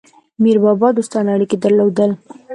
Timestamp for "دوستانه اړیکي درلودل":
0.97-2.11